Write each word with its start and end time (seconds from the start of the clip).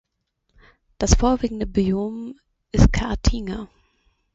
Das 0.97 1.13
vorwiegende 1.13 1.67
Biom 1.67 2.39
ist 2.71 2.91
Caatinga. 2.91 3.69